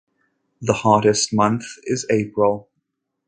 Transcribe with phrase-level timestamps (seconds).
[0.63, 2.71] The hottest month is April.